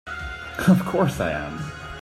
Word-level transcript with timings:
Of 0.67 0.83
course 0.83 1.19
I 1.19 1.29
am! 1.31 1.63